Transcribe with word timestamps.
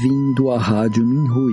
Bem-vindo 0.00 0.50
à 0.50 0.58
Rádio 0.58 1.04
Minhui. 1.04 1.52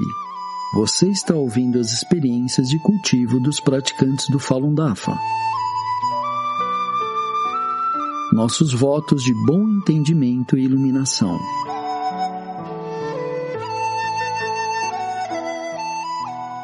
Você 0.74 1.10
está 1.10 1.34
ouvindo 1.36 1.80
as 1.80 1.92
experiências 1.92 2.70
de 2.70 2.80
cultivo 2.80 3.42
dos 3.42 3.60
praticantes 3.60 4.30
do 4.30 4.40
Falun 4.40 4.74
Dafa. 4.74 5.18
Nossos 8.32 8.74
votos 8.74 9.24
de 9.24 9.34
bom 9.46 9.64
entendimento 9.64 10.58
e 10.58 10.64
iluminação. 10.64 11.38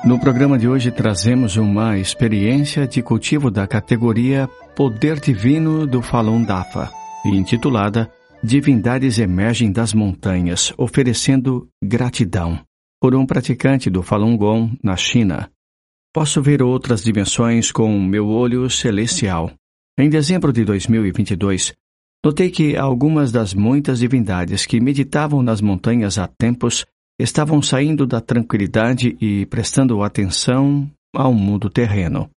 No 0.05 0.17
programa 0.19 0.57
de 0.57 0.69
hoje 0.69 0.89
trazemos 0.89 1.57
uma 1.57 1.97
experiência 1.97 2.87
de 2.87 3.01
cultivo 3.01 3.51
da 3.51 3.67
categoria 3.67 4.49
Poder 4.73 5.19
Divino 5.19 5.85
do 5.85 6.01
Falun 6.01 6.43
Dafa, 6.43 6.89
intitulada 7.25 8.09
Divindades 8.45 9.19
Emergem 9.19 9.71
das 9.71 9.93
Montanhas, 9.93 10.73
oferecendo 10.77 11.69
gratidão, 11.81 12.59
por 13.01 13.15
um 13.15 13.25
praticante 13.25 13.89
do 13.89 14.03
Falun 14.03 14.35
Gong 14.35 14.77
na 14.83 14.97
China. 14.97 15.49
Posso 16.13 16.41
ver 16.41 16.61
outras 16.61 17.01
dimensões 17.01 17.71
com 17.71 17.97
meu 18.01 18.27
olho 18.27 18.69
celestial. 18.69 19.49
Em 19.97 20.09
dezembro 20.09 20.51
de 20.51 20.65
2022, 20.65 21.73
notei 22.21 22.51
que 22.51 22.75
algumas 22.75 23.31
das 23.31 23.53
muitas 23.53 23.99
divindades 23.99 24.65
que 24.65 24.81
meditavam 24.81 25.41
nas 25.41 25.61
montanhas 25.61 26.17
há 26.17 26.27
tempos 26.27 26.85
estavam 27.17 27.61
saindo 27.61 28.05
da 28.05 28.19
tranquilidade 28.19 29.15
e 29.21 29.45
prestando 29.45 30.03
atenção 30.03 30.91
ao 31.15 31.33
mundo 31.33 31.69
terreno. 31.69 32.29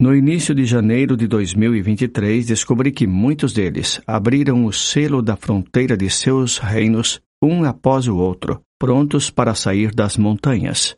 No 0.00 0.14
início 0.14 0.54
de 0.54 0.64
janeiro 0.64 1.16
de 1.16 1.26
2023, 1.26 2.46
descobri 2.46 2.92
que 2.92 3.04
muitos 3.04 3.52
deles 3.52 4.00
abriram 4.06 4.64
o 4.64 4.72
selo 4.72 5.20
da 5.20 5.34
fronteira 5.34 5.96
de 5.96 6.08
seus 6.08 6.58
reinos, 6.58 7.20
um 7.42 7.64
após 7.64 8.06
o 8.06 8.16
outro, 8.16 8.60
prontos 8.78 9.28
para 9.28 9.56
sair 9.56 9.92
das 9.92 10.16
montanhas. 10.16 10.96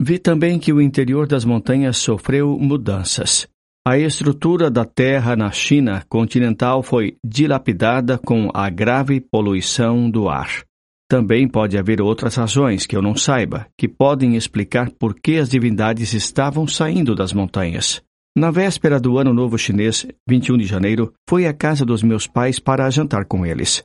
Vi 0.00 0.20
também 0.20 0.60
que 0.60 0.72
o 0.72 0.80
interior 0.80 1.26
das 1.26 1.44
montanhas 1.44 1.96
sofreu 1.96 2.56
mudanças. 2.56 3.48
A 3.84 3.98
estrutura 3.98 4.70
da 4.70 4.84
terra 4.84 5.34
na 5.34 5.50
China 5.50 6.04
continental 6.08 6.80
foi 6.80 7.16
dilapidada 7.24 8.18
com 8.18 8.50
a 8.54 8.70
grave 8.70 9.20
poluição 9.20 10.08
do 10.08 10.28
ar. 10.28 10.62
Também 11.10 11.48
pode 11.48 11.76
haver 11.76 12.00
outras 12.00 12.36
razões 12.36 12.86
que 12.86 12.94
eu 12.94 13.02
não 13.02 13.16
saiba, 13.16 13.66
que 13.76 13.88
podem 13.88 14.36
explicar 14.36 14.92
por 14.92 15.18
que 15.18 15.38
as 15.38 15.48
divindades 15.48 16.12
estavam 16.12 16.68
saindo 16.68 17.16
das 17.16 17.32
montanhas. 17.32 18.00
Na 18.36 18.50
véspera 18.50 19.00
do 19.00 19.18
Ano 19.18 19.32
Novo 19.34 19.58
Chinês, 19.58 20.06
21 20.28 20.58
de 20.58 20.64
janeiro, 20.64 21.12
fui 21.28 21.46
à 21.46 21.52
casa 21.52 21.84
dos 21.84 22.02
meus 22.02 22.26
pais 22.26 22.58
para 22.58 22.88
jantar 22.90 23.24
com 23.24 23.44
eles. 23.44 23.84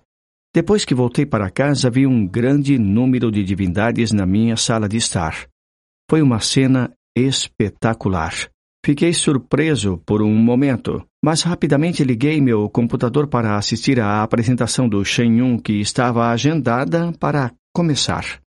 Depois 0.54 0.86
que 0.86 0.94
voltei 0.94 1.26
para 1.26 1.50
casa, 1.50 1.90
vi 1.90 2.06
um 2.06 2.28
grande 2.28 2.78
número 2.78 3.32
de 3.32 3.44
divindades 3.44 4.12
na 4.12 4.26
minha 4.26 4.56
sala 4.56 4.88
de 4.88 4.98
estar. 4.98 5.48
Foi 6.08 6.22
uma 6.22 6.40
cena 6.40 6.92
espetacular. 7.18 8.34
Fiquei 8.86 9.14
surpreso 9.14 9.98
por 10.06 10.22
um 10.22 10.36
momento, 10.36 11.04
mas 11.24 11.42
rapidamente 11.42 12.04
liguei 12.04 12.42
meu 12.42 12.70
computador 12.70 13.28
para 13.28 13.58
assistir 13.58 14.00
à 14.00 14.22
apresentação 14.22 14.90
do 14.90 15.04
Shen 15.06 15.38
Yun 15.38 15.58
que 15.58 15.80
estava 15.80 16.30
agendada 16.30 17.14
para 17.14 17.52
começar. 17.74 18.42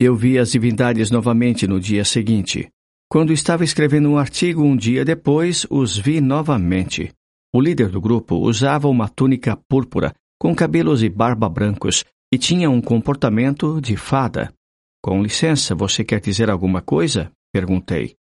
Eu 0.00 0.14
vi 0.14 0.38
as 0.38 0.52
divindades 0.52 1.10
novamente 1.10 1.66
no 1.66 1.78
dia 1.78 2.04
seguinte. 2.04 2.68
Quando 3.14 3.32
estava 3.32 3.62
escrevendo 3.62 4.10
um 4.10 4.18
artigo 4.18 4.60
um 4.60 4.76
dia 4.76 5.04
depois, 5.04 5.64
os 5.70 5.96
vi 5.96 6.20
novamente. 6.20 7.12
O 7.54 7.60
líder 7.60 7.88
do 7.88 8.00
grupo 8.00 8.34
usava 8.34 8.88
uma 8.88 9.08
túnica 9.08 9.56
púrpura, 9.68 10.12
com 10.36 10.52
cabelos 10.52 11.00
e 11.00 11.08
barba 11.08 11.48
brancos, 11.48 12.04
e 12.32 12.36
tinha 12.36 12.68
um 12.68 12.80
comportamento 12.80 13.80
de 13.80 13.96
fada. 13.96 14.52
Com 15.00 15.22
licença, 15.22 15.76
você 15.76 16.02
quer 16.02 16.20
dizer 16.20 16.50
alguma 16.50 16.82
coisa? 16.82 17.30
perguntei. 17.52 18.16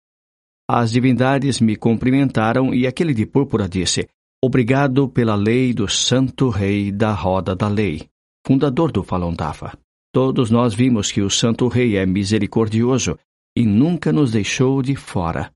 As 0.68 0.90
divindades 0.90 1.60
me 1.60 1.76
cumprimentaram 1.76 2.74
e 2.74 2.84
aquele 2.84 3.14
de 3.14 3.24
púrpura 3.24 3.68
disse: 3.68 4.08
Obrigado 4.44 5.08
pela 5.08 5.36
lei 5.36 5.72
do 5.72 5.86
Santo 5.86 6.48
Rei 6.48 6.90
da 6.90 7.12
Roda 7.12 7.54
da 7.54 7.68
Lei, 7.68 8.08
fundador 8.44 8.90
do 8.90 9.04
Falun 9.04 9.34
Dafa. 9.34 9.72
Todos 10.12 10.50
nós 10.50 10.74
vimos 10.74 11.12
que 11.12 11.20
o 11.22 11.30
Santo 11.30 11.68
Rei 11.68 11.96
é 11.96 12.04
misericordioso 12.04 13.16
e 13.60 13.66
nunca 13.66 14.10
nos 14.10 14.32
deixou 14.32 14.80
de 14.80 14.96
fora. 14.96 15.52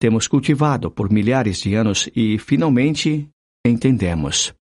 Temos 0.00 0.26
cultivado 0.26 0.90
por 0.90 1.12
milhares 1.12 1.60
de 1.60 1.74
anos 1.74 2.08
e, 2.16 2.38
finalmente, 2.38 3.28
entendemos. 3.66 4.54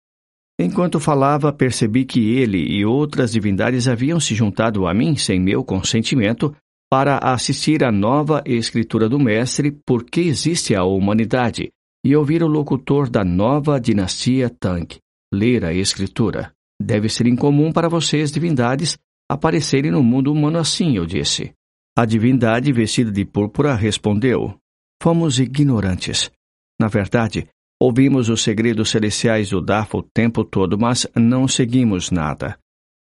Enquanto 0.60 1.00
falava, 1.00 1.54
percebi 1.54 2.04
que 2.04 2.36
ele 2.36 2.58
e 2.58 2.86
outras 2.86 3.32
divindades 3.32 3.88
haviam 3.88 4.20
se 4.20 4.36
juntado 4.36 4.86
a 4.86 4.94
mim 4.94 5.16
sem 5.16 5.40
meu 5.40 5.64
consentimento 5.64 6.54
para 6.92 7.18
assistir 7.20 7.82
à 7.82 7.94
nova 7.94 8.44
escritura 8.46 9.08
do 9.08 9.18
Mestre 9.18 9.72
Por 9.72 10.04
que 10.04 10.20
existe 10.20 10.76
a 10.76 10.84
humanidade 10.84 11.72
e 12.06 12.14
ouvir 12.14 12.44
o 12.44 12.48
locutor 12.48 13.10
da 13.10 13.24
nova 13.24 13.80
dinastia 13.80 14.50
Tang 14.50 14.86
ler 15.34 15.64
a 15.64 15.74
escritura. 15.74 16.52
Deve 16.80 17.08
ser 17.08 17.26
incomum 17.26 17.72
para 17.72 17.88
vocês, 17.88 18.34
divindades, 18.34 18.98
aparecerem 19.32 19.92
no 19.92 20.04
mundo 20.04 20.30
humano 20.30 20.58
assim, 20.58 20.98
eu 20.98 21.06
disse. 21.06 21.54
A 22.02 22.06
divindade 22.06 22.74
vestida 22.74 23.12
de 23.12 23.24
púrpura 23.24 23.76
respondeu: 23.76 24.56
Fomos 25.04 25.38
ignorantes. 25.38 26.32
Na 26.80 26.88
verdade, 26.88 27.48
ouvimos 27.80 28.28
os 28.28 28.42
segredos 28.42 28.90
celestiais 28.90 29.52
do 29.52 29.62
Dafa 29.62 30.00
o 30.00 30.02
tempo 30.02 30.44
todo, 30.44 30.80
mas 30.80 31.06
não 31.16 31.48
seguimos 31.48 32.10
nada. 32.10 32.58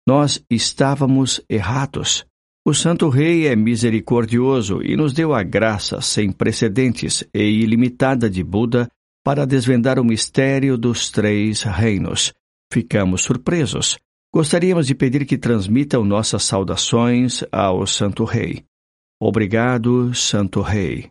Nós 0.06 0.44
estávamos 0.50 1.40
errados. 1.48 2.26
O 2.62 2.74
Santo 2.74 3.08
Rei 3.08 3.46
é 3.46 3.56
misericordioso 3.56 4.82
e 4.82 4.98
nos 4.98 5.14
deu 5.14 5.32
a 5.32 5.42
graça 5.42 6.02
sem 6.02 6.30
precedentes 6.30 7.24
e 7.32 7.42
ilimitada 7.42 8.28
de 8.28 8.44
Buda 8.44 8.86
para 9.24 9.46
desvendar 9.46 9.98
o 9.98 10.04
mistério 10.04 10.76
dos 10.76 11.08
três 11.08 11.62
reinos. 11.62 12.34
Ficamos 12.70 13.22
surpresos. 13.22 13.98
Gostaríamos 14.30 14.86
de 14.86 14.94
pedir 14.94 15.24
que 15.24 15.38
transmitam 15.38 16.04
nossas 16.04 16.42
saudações 16.42 17.42
ao 17.50 17.86
Santo 17.86 18.24
Rei. 18.24 18.62
Obrigado, 19.22 20.14
Santo 20.14 20.62
Rei. 20.62 21.10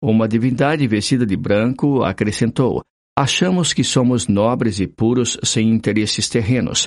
Uma 0.00 0.28
divindade 0.28 0.86
vestida 0.86 1.26
de 1.26 1.36
branco 1.36 2.04
acrescentou: 2.04 2.82
Achamos 3.18 3.72
que 3.72 3.82
somos 3.82 4.28
nobres 4.28 4.78
e 4.78 4.86
puros 4.86 5.36
sem 5.42 5.68
interesses 5.68 6.28
terrenos. 6.28 6.86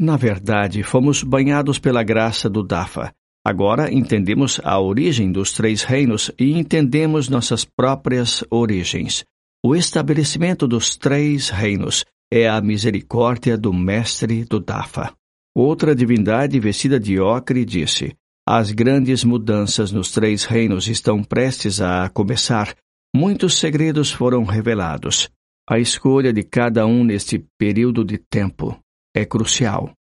Na 0.00 0.16
verdade, 0.16 0.82
fomos 0.82 1.22
banhados 1.22 1.78
pela 1.78 2.02
graça 2.02 2.48
do 2.48 2.62
Dafa. 2.62 3.12
Agora 3.44 3.92
entendemos 3.92 4.60
a 4.62 4.78
origem 4.78 5.32
dos 5.32 5.52
três 5.52 5.82
reinos 5.82 6.30
e 6.38 6.52
entendemos 6.52 7.28
nossas 7.28 7.64
próprias 7.64 8.44
origens. 8.50 9.24
O 9.64 9.74
estabelecimento 9.74 10.68
dos 10.68 10.96
três 10.96 11.48
reinos 11.48 12.04
é 12.32 12.48
a 12.48 12.60
misericórdia 12.60 13.58
do 13.58 13.72
mestre 13.72 14.44
do 14.44 14.60
Dafa. 14.60 15.12
Outra 15.54 15.94
divindade 15.94 16.60
vestida 16.60 17.00
de 17.00 17.18
ocre 17.18 17.64
disse: 17.64 18.14
As 18.52 18.72
grandes 18.72 19.22
mudanças 19.22 19.92
nos 19.92 20.10
três 20.10 20.44
reinos 20.44 20.88
estão 20.88 21.22
prestes 21.22 21.80
a 21.80 22.08
começar. 22.08 22.74
Muitos 23.14 23.56
segredos 23.56 24.10
foram 24.10 24.42
revelados. 24.42 25.30
A 25.70 25.78
escolha 25.78 26.32
de 26.32 26.42
cada 26.42 26.84
um 26.84 27.04
neste 27.04 27.46
período 27.56 28.04
de 28.04 28.18
tempo 28.18 28.76
é 29.14 29.24
crucial. 29.24 29.92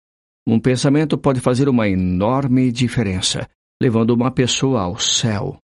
Um 0.49 0.59
pensamento 0.59 1.19
pode 1.19 1.41
fazer 1.41 1.69
uma 1.69 1.91
enorme 1.91 2.73
diferença, 2.73 3.47
levando 3.83 4.13
uma 4.13 4.31
pessoa 4.31 4.81
ao 4.81 4.99
céu 4.99 5.59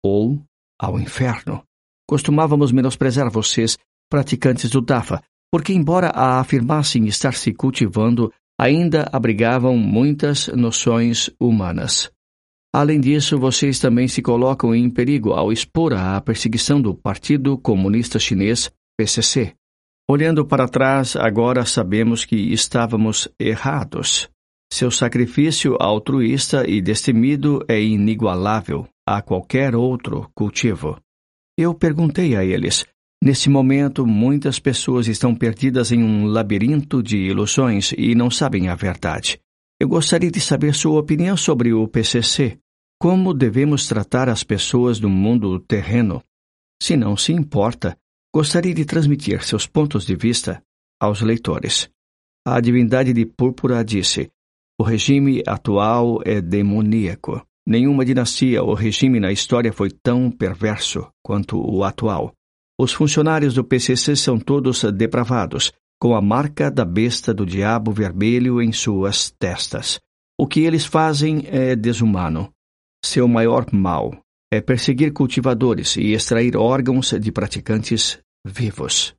ou 0.00 0.40
ao 0.80 0.96
inferno. 1.00 1.64
Costumávamos 2.08 2.70
menosprezar 2.70 3.28
vocês, 3.32 3.76
praticantes 4.08 4.70
do 4.70 4.80
Dafa, 4.80 5.20
porque, 5.50 5.72
embora 5.72 6.10
a 6.10 6.38
afirmassem 6.38 7.08
estar 7.08 7.34
se 7.34 7.52
cultivando, 7.52 8.32
ainda 8.56 9.08
abrigavam 9.12 9.76
muitas 9.76 10.46
noções 10.46 11.28
humanas. 11.40 12.12
Além 12.74 13.00
disso, 13.00 13.38
vocês 13.38 13.78
também 13.78 14.08
se 14.08 14.22
colocam 14.22 14.74
em 14.74 14.90
perigo 14.90 15.32
ao 15.32 15.52
expor 15.52 15.94
a 15.94 16.20
perseguição 16.20 16.80
do 16.80 16.94
Partido 16.94 17.56
Comunista 17.56 18.18
Chinês, 18.18 18.70
PCC, 18.98 19.54
Olhando 20.10 20.46
para 20.46 20.66
trás, 20.66 21.16
agora 21.16 21.66
sabemos 21.66 22.24
que 22.24 22.34
estávamos 22.34 23.28
errados. 23.38 24.26
Seu 24.72 24.90
sacrifício 24.90 25.76
altruísta 25.78 26.66
e 26.66 26.80
destemido 26.80 27.62
é 27.68 27.78
inigualável 27.78 28.88
a 29.06 29.20
qualquer 29.20 29.76
outro 29.76 30.30
cultivo. 30.34 30.98
Eu 31.58 31.74
perguntei 31.74 32.34
a 32.36 32.42
eles: 32.42 32.86
nesse 33.22 33.50
momento, 33.50 34.06
muitas 34.06 34.58
pessoas 34.58 35.08
estão 35.08 35.34
perdidas 35.34 35.92
em 35.92 36.02
um 36.02 36.24
labirinto 36.24 37.02
de 37.02 37.18
ilusões 37.18 37.92
e 37.92 38.14
não 38.14 38.30
sabem 38.30 38.70
a 38.70 38.74
verdade. 38.74 39.38
Eu 39.80 39.86
gostaria 39.88 40.30
de 40.30 40.40
saber 40.40 40.74
sua 40.74 40.98
opinião 40.98 41.36
sobre 41.36 41.72
o 41.72 41.86
PCC. 41.86 42.58
Como 43.00 43.32
devemos 43.32 43.86
tratar 43.86 44.28
as 44.28 44.42
pessoas 44.42 44.98
do 44.98 45.08
mundo 45.08 45.60
terreno? 45.60 46.20
Se 46.82 46.96
não 46.96 47.16
se 47.16 47.32
importa, 47.32 47.96
gostaria 48.34 48.74
de 48.74 48.84
transmitir 48.84 49.44
seus 49.44 49.68
pontos 49.68 50.04
de 50.04 50.16
vista 50.16 50.60
aos 51.00 51.20
leitores. 51.20 51.88
A 52.44 52.60
divindade 52.60 53.12
de 53.12 53.24
púrpura 53.24 53.84
disse: 53.84 54.28
O 54.80 54.82
regime 54.82 55.44
atual 55.46 56.20
é 56.24 56.40
demoníaco. 56.40 57.40
Nenhuma 57.64 58.04
dinastia 58.04 58.64
ou 58.64 58.74
regime 58.74 59.20
na 59.20 59.30
história 59.30 59.72
foi 59.72 59.90
tão 59.90 60.28
perverso 60.28 61.06
quanto 61.22 61.56
o 61.56 61.84
atual. 61.84 62.32
Os 62.80 62.92
funcionários 62.92 63.54
do 63.54 63.62
PCC 63.62 64.16
são 64.16 64.40
todos 64.40 64.82
depravados, 64.92 65.72
com 66.00 66.14
a 66.14 66.20
marca 66.20 66.70
da 66.70 66.84
besta 66.84 67.34
do 67.34 67.44
diabo 67.44 67.90
vermelho 67.90 68.62
em 68.62 68.72
suas 68.72 69.30
testas. 69.30 69.98
O 70.38 70.46
que 70.46 70.60
eles 70.60 70.86
fazem 70.86 71.44
é 71.46 71.74
desumano. 71.74 72.50
Seu 73.04 73.26
maior 73.26 73.66
mal 73.72 74.16
é 74.52 74.60
perseguir 74.60 75.12
cultivadores 75.12 75.96
e 75.96 76.12
extrair 76.12 76.56
órgãos 76.56 77.12
de 77.20 77.32
praticantes 77.32 78.18
vivos. 78.46 79.14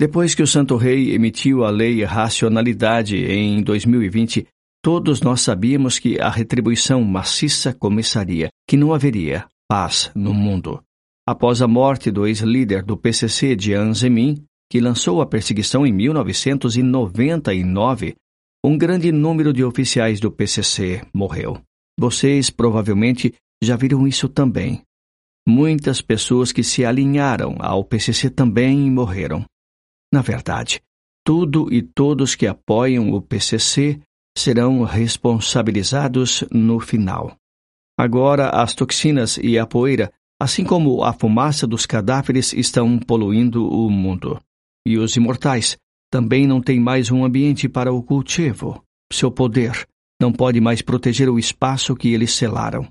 Depois 0.00 0.34
que 0.34 0.42
o 0.42 0.46
Santo 0.46 0.76
Rei 0.76 1.14
emitiu 1.14 1.62
a 1.62 1.70
lei 1.70 2.02
Racionalidade 2.04 3.16
em 3.18 3.62
2020, 3.62 4.46
todos 4.82 5.20
nós 5.20 5.42
sabíamos 5.42 5.98
que 5.98 6.18
a 6.18 6.30
retribuição 6.30 7.04
maciça 7.04 7.74
começaria, 7.74 8.48
que 8.66 8.78
não 8.78 8.94
haveria 8.94 9.46
paz 9.68 10.10
no 10.14 10.32
mundo. 10.32 10.82
Após 11.28 11.60
a 11.60 11.68
morte 11.68 12.10
do 12.10 12.26
ex-líder 12.26 12.82
do 12.82 12.96
PCC, 12.96 13.54
Jiang 13.58 13.92
Zemin, 13.92 14.42
que 14.70 14.80
lançou 14.80 15.20
a 15.20 15.26
perseguição 15.26 15.84
em 15.84 15.92
1999, 15.92 18.14
um 18.64 18.78
grande 18.78 19.10
número 19.10 19.52
de 19.52 19.64
oficiais 19.64 20.20
do 20.20 20.30
PCC 20.30 21.02
morreu. 21.12 21.60
Vocês 21.98 22.50
provavelmente 22.50 23.34
já 23.62 23.76
viram 23.76 24.06
isso 24.06 24.28
também. 24.28 24.82
Muitas 25.46 26.00
pessoas 26.00 26.50
que 26.52 26.62
se 26.62 26.84
alinharam 26.84 27.56
ao 27.58 27.82
PCC 27.82 28.30
também 28.30 28.88
morreram. 28.90 29.44
Na 30.12 30.22
verdade, 30.22 30.80
tudo 31.24 31.72
e 31.72 31.82
todos 31.82 32.36
que 32.36 32.46
apoiam 32.46 33.12
o 33.12 33.20
PCC 33.20 34.00
serão 34.36 34.84
responsabilizados 34.84 36.44
no 36.50 36.78
final. 36.78 37.34
Agora, 37.98 38.50
as 38.50 38.74
toxinas 38.74 39.38
e 39.42 39.58
a 39.58 39.66
poeira, 39.66 40.12
assim 40.40 40.62
como 40.64 41.02
a 41.02 41.12
fumaça 41.12 41.66
dos 41.66 41.86
cadáveres, 41.86 42.52
estão 42.52 42.96
poluindo 42.98 43.68
o 43.68 43.90
mundo. 43.90 44.40
E 44.90 44.98
os 44.98 45.14
imortais 45.14 45.76
também 46.10 46.48
não 46.48 46.60
têm 46.60 46.80
mais 46.80 47.12
um 47.12 47.24
ambiente 47.24 47.68
para 47.68 47.92
o 47.92 48.02
cultivo. 48.02 48.82
Seu 49.12 49.30
poder 49.30 49.86
não 50.20 50.32
pode 50.32 50.60
mais 50.60 50.82
proteger 50.82 51.28
o 51.28 51.38
espaço 51.38 51.94
que 51.94 52.08
eles 52.08 52.32
selaram. 52.32 52.88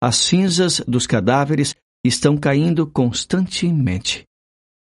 As 0.00 0.14
cinzas 0.14 0.78
dos 0.86 1.04
cadáveres 1.04 1.74
estão 2.06 2.36
caindo 2.36 2.86
constantemente. 2.86 4.22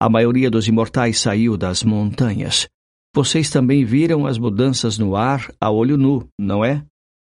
A 0.01 0.07
maioria 0.07 0.49
dos 0.49 0.65
imortais 0.65 1.19
saiu 1.19 1.57
das 1.57 1.83
montanhas. 1.83 2.69
Vocês 3.13 3.49
também 3.49 3.83
viram 3.83 4.25
as 4.25 4.37
mudanças 4.37 4.97
no 4.97 5.13
ar 5.13 5.53
a 5.59 5.69
olho 5.69 5.97
nu, 5.97 6.25
não 6.39 6.63
é? 6.63 6.85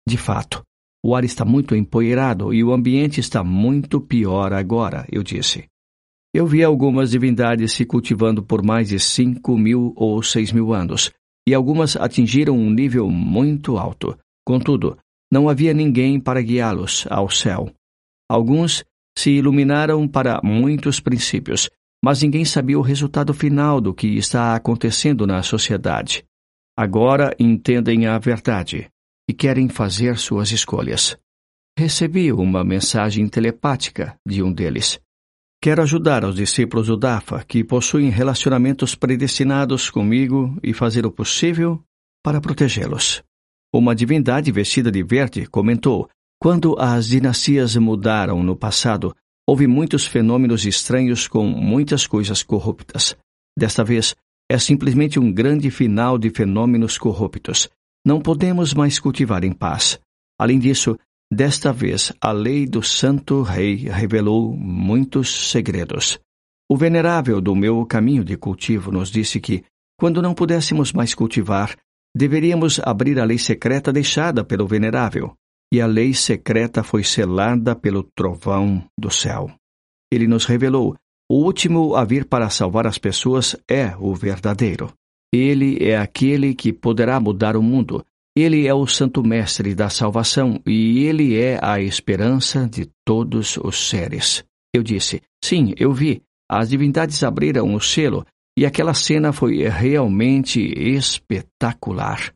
De 0.07 0.15
fato, 0.15 0.61
o 1.03 1.15
ar 1.15 1.23
está 1.23 1.43
muito 1.43 1.75
empoeirado 1.75 2.53
e 2.53 2.63
o 2.63 2.71
ambiente 2.71 3.19
está 3.19 3.43
muito 3.43 3.99
pior 3.99 4.53
agora, 4.53 5.07
eu 5.11 5.23
disse. 5.23 5.65
Eu 6.33 6.45
vi 6.45 6.63
algumas 6.63 7.11
divindades 7.11 7.71
se 7.71 7.85
cultivando 7.85 8.43
por 8.43 8.63
mais 8.63 8.89
de 8.89 8.99
cinco 8.99 9.57
mil 9.57 9.93
ou 9.95 10.21
seis 10.21 10.51
mil 10.51 10.73
anos, 10.73 11.11
e 11.47 11.53
algumas 11.53 11.95
atingiram 11.95 12.57
um 12.57 12.69
nível 12.69 13.09
muito 13.09 13.77
alto. 13.77 14.17
Contudo, 14.45 14.97
não 15.31 15.49
havia 15.49 15.73
ninguém 15.73 16.19
para 16.19 16.41
guiá-los 16.41 17.07
ao 17.09 17.29
céu. 17.29 17.71
Alguns 18.29 18.83
se 19.17 19.31
iluminaram 19.31 20.07
para 20.07 20.39
muitos 20.43 20.99
princípios, 20.99 21.69
mas 22.03 22.21
ninguém 22.21 22.45
sabia 22.45 22.77
o 22.77 22.83
resultado 22.83 23.33
final 23.33 23.81
do 23.81 23.93
que 23.93 24.07
está 24.17 24.55
acontecendo 24.55 25.25
na 25.25 25.41
sociedade. 25.41 26.23
Agora 26.77 27.35
entendem 27.39 28.05
a 28.05 28.19
verdade 28.19 28.87
e 29.27 29.33
querem 29.33 29.67
fazer 29.67 30.17
suas 30.17 30.51
escolhas. 30.51 31.17
Recebi 31.77 32.31
uma 32.31 32.63
mensagem 32.63 33.27
telepática 33.27 34.15
de 34.25 34.43
um 34.43 34.51
deles. 34.53 34.99
Quero 35.61 35.81
ajudar 35.81 36.23
os 36.23 36.35
discípulos 36.35 36.87
do 36.87 36.97
Dafa 36.97 37.43
que 37.43 37.63
possuem 37.63 38.09
relacionamentos 38.09 38.95
predestinados 38.95 39.89
comigo 39.89 40.57
e 40.61 40.73
fazer 40.73 41.05
o 41.05 41.11
possível 41.11 41.83
para 42.23 42.39
protegê-los. 42.39 43.23
Uma 43.73 43.95
divindade 43.95 44.51
vestida 44.51 44.91
de 44.91 45.03
verde 45.03 45.45
comentou: 45.47 46.09
Quando 46.39 46.75
as 46.79 47.07
dinastias 47.07 47.75
mudaram 47.75 48.43
no 48.43 48.55
passado, 48.55 49.13
Houve 49.49 49.65
muitos 49.65 50.05
fenômenos 50.05 50.65
estranhos 50.65 51.25
com 51.25 51.47
muitas 51.47 52.05
coisas 52.05 52.43
corruptas. 52.43 53.15
Desta 53.57 53.81
vez, 53.81 54.13
é 54.51 54.59
simplesmente 54.59 55.17
um 55.17 55.31
grande 55.31 55.71
final 55.71 56.17
de 56.17 56.29
fenômenos 56.29 56.97
corruptos. 56.97 57.69
Não 58.05 58.19
podemos 58.19 58.73
mais 58.73 58.99
cultivar 58.99 59.45
em 59.45 59.53
paz. 59.53 60.01
Além 60.37 60.59
disso, 60.59 60.99
desta 61.31 61.71
vez, 61.73 62.13
a 62.21 62.31
lei 62.31 62.65
do 62.65 62.81
Santo 62.81 63.41
Rei 63.41 63.75
revelou 63.89 64.55
muitos 64.55 65.51
segredos. 65.51 66.19
O 66.69 66.75
venerável 66.75 67.39
do 67.39 67.55
meu 67.55 67.85
caminho 67.85 68.23
de 68.23 68.35
cultivo 68.35 68.91
nos 68.91 69.09
disse 69.09 69.39
que, 69.39 69.63
quando 69.99 70.21
não 70.21 70.33
pudéssemos 70.33 70.91
mais 70.91 71.15
cultivar, 71.15 71.75
deveríamos 72.15 72.79
abrir 72.83 73.19
a 73.19 73.25
lei 73.25 73.37
secreta 73.37 73.91
deixada 73.91 74.43
pelo 74.43 74.67
venerável 74.67 75.33
e 75.71 75.81
a 75.81 75.87
lei 75.87 76.13
secreta 76.13 76.83
foi 76.83 77.03
selada 77.03 77.75
pelo 77.75 78.03
trovão 78.03 78.83
do 78.97 79.11
céu. 79.11 79.51
Ele 80.11 80.27
nos 80.27 80.45
revelou: 80.45 80.95
o 81.29 81.43
último 81.43 81.95
a 81.95 82.05
vir 82.05 82.25
para 82.25 82.49
salvar 82.49 82.87
as 82.87 82.97
pessoas 82.97 83.55
é 83.69 83.95
o 83.99 84.15
verdadeiro. 84.15 84.93
Ele 85.33 85.77
é 85.83 85.97
aquele 85.97 86.55
que 86.55 86.71
poderá 86.71 87.19
mudar 87.19 87.57
o 87.57 87.61
mundo. 87.61 88.03
Ele 88.39 88.67
é 88.67 88.73
o 88.73 88.85
Santo 88.85 89.23
Mestre 89.23 89.73
da 89.73 89.89
salvação 89.89 90.61
e 90.63 91.05
ele 91.05 91.35
é 91.35 91.59
a 91.59 91.81
esperança 91.81 92.69
de 92.69 92.87
todos 93.03 93.57
os 93.57 93.89
seres. 93.89 94.45
Eu 94.71 94.83
disse: 94.83 95.23
Sim, 95.43 95.73
eu 95.75 95.91
vi. 95.91 96.21
As 96.47 96.69
divindades 96.69 97.23
abriram 97.23 97.73
o 97.73 97.81
selo 97.81 98.23
e 98.55 98.63
aquela 98.63 98.93
cena 98.93 99.33
foi 99.33 99.67
realmente 99.67 100.61
espetacular. 100.61 102.31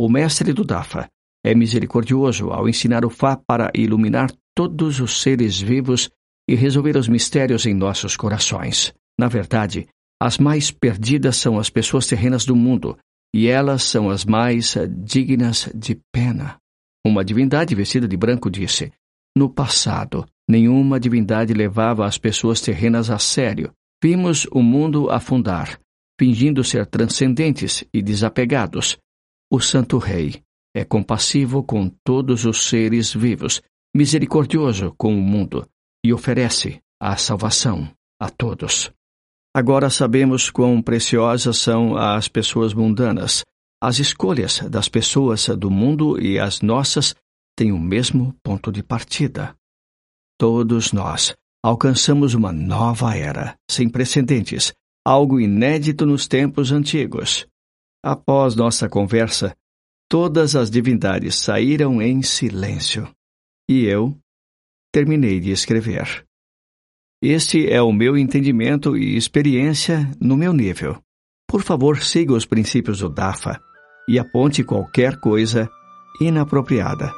O 0.00 0.08
mestre 0.08 0.54
do 0.54 0.64
Dafa 0.64 1.06
é 1.44 1.54
misericordioso 1.54 2.48
ao 2.50 2.66
ensinar 2.66 3.04
o 3.04 3.10
Fá 3.10 3.36
para 3.36 3.70
iluminar 3.74 4.32
todos 4.56 5.00
os 5.00 5.20
seres 5.20 5.60
vivos 5.60 6.08
e 6.48 6.54
resolver 6.54 6.96
os 6.96 7.08
mistérios 7.08 7.66
em 7.66 7.74
nossos 7.74 8.16
corações. 8.16 8.94
Na 9.20 9.28
verdade, 9.28 9.86
as 10.18 10.38
mais 10.38 10.70
perdidas 10.70 11.36
são 11.36 11.58
as 11.58 11.68
pessoas 11.68 12.06
terrenas 12.06 12.46
do 12.46 12.56
mundo, 12.56 12.96
e 13.34 13.48
elas 13.48 13.82
são 13.84 14.10
as 14.10 14.24
mais 14.24 14.74
dignas 15.04 15.70
de 15.74 15.98
pena. 16.12 16.56
Uma 17.04 17.24
divindade 17.24 17.74
vestida 17.74 18.06
de 18.06 18.16
branco 18.16 18.50
disse: 18.50 18.92
No 19.36 19.48
passado, 19.48 20.26
nenhuma 20.48 21.00
divindade 21.00 21.52
levava 21.52 22.06
as 22.06 22.18
pessoas 22.18 22.60
terrenas 22.60 23.10
a 23.10 23.18
sério. 23.18 23.72
Vimos 24.02 24.46
o 24.50 24.62
mundo 24.62 25.10
afundar, 25.10 25.78
fingindo 26.18 26.62
ser 26.62 26.86
transcendentes 26.86 27.84
e 27.92 28.02
desapegados. 28.02 28.98
O 29.50 29.60
Santo 29.60 29.98
Rei, 29.98 30.42
é 30.74 30.84
compassivo 30.84 31.62
com 31.62 31.88
todos 32.04 32.44
os 32.44 32.66
seres 32.68 33.12
vivos, 33.12 33.60
misericordioso 33.94 34.94
com 34.96 35.14
o 35.14 35.20
mundo 35.20 35.68
e 36.04 36.12
oferece 36.12 36.80
a 37.00 37.16
salvação 37.16 37.88
a 38.20 38.30
todos. 38.30 38.90
Agora 39.54 39.90
sabemos 39.90 40.50
quão 40.50 40.80
preciosas 40.80 41.58
são 41.58 41.94
as 41.96 42.26
pessoas 42.26 42.72
mundanas. 42.72 43.44
As 43.82 43.98
escolhas 43.98 44.60
das 44.60 44.88
pessoas 44.88 45.46
do 45.48 45.70
mundo 45.70 46.18
e 46.18 46.38
as 46.38 46.62
nossas 46.62 47.14
têm 47.56 47.70
o 47.70 47.78
mesmo 47.78 48.34
ponto 48.42 48.72
de 48.72 48.82
partida. 48.82 49.54
Todos 50.38 50.92
nós 50.92 51.34
alcançamos 51.62 52.34
uma 52.34 52.52
nova 52.52 53.14
era, 53.14 53.54
sem 53.70 53.88
precedentes, 53.88 54.72
algo 55.06 55.38
inédito 55.38 56.06
nos 56.06 56.26
tempos 56.26 56.72
antigos. 56.72 57.46
Após 58.04 58.56
nossa 58.56 58.88
conversa, 58.88 59.54
todas 60.08 60.56
as 60.56 60.70
divindades 60.70 61.36
saíram 61.36 62.00
em 62.00 62.22
silêncio. 62.22 63.08
E 63.68 63.84
eu 63.84 64.18
terminei 64.92 65.38
de 65.40 65.50
escrever. 65.50 66.24
Este 67.24 67.70
é 67.72 67.80
o 67.80 67.92
meu 67.92 68.18
entendimento 68.18 68.96
e 68.96 69.16
experiência 69.16 70.10
no 70.20 70.36
meu 70.36 70.52
nível. 70.52 70.98
Por 71.48 71.62
favor, 71.62 72.02
siga 72.02 72.32
os 72.32 72.44
princípios 72.44 72.98
do 72.98 73.08
DAFA 73.08 73.60
e 74.08 74.18
aponte 74.18 74.64
qualquer 74.64 75.20
coisa 75.20 75.70
inapropriada. 76.20 77.12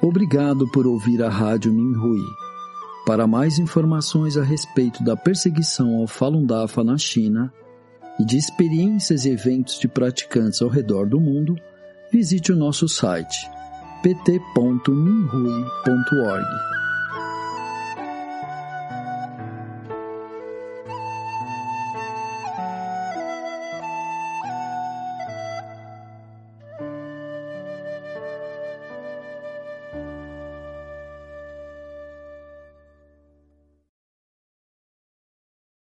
Obrigado 0.00 0.66
por 0.72 0.86
ouvir 0.86 1.22
a 1.22 1.28
Rádio 1.28 1.70
Minhui. 1.70 2.24
Para 3.04 3.26
mais 3.26 3.58
informações 3.58 4.38
a 4.38 4.42
respeito 4.42 5.04
da 5.04 5.18
perseguição 5.18 5.96
ao 5.96 6.06
Falun 6.06 6.46
Dafa 6.46 6.82
na 6.82 6.96
China 6.96 7.52
e 8.18 8.24
de 8.24 8.38
experiências 8.38 9.26
e 9.26 9.30
eventos 9.32 9.78
de 9.78 9.86
praticantes 9.86 10.62
ao 10.62 10.70
redor 10.70 11.06
do 11.06 11.20
mundo, 11.20 11.54
visite 12.14 12.52
o 12.52 12.56
nosso 12.56 12.86
site 12.86 13.50
pt.minhui.org. 14.00 16.73